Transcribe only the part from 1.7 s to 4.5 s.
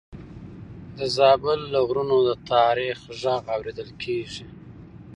له غرونو د تاریخ غږ اورېدل کېږي.